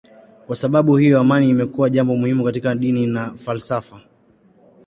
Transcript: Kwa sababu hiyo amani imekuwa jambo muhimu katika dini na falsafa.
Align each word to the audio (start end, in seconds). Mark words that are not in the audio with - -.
Kwa 0.47 0.55
sababu 0.55 0.97
hiyo 0.97 1.19
amani 1.19 1.49
imekuwa 1.49 1.89
jambo 1.89 2.15
muhimu 2.15 2.43
katika 2.43 2.75
dini 2.75 3.07
na 3.07 3.33
falsafa. 3.33 4.01